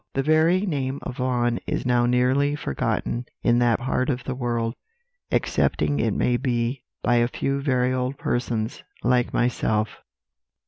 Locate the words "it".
5.99-6.11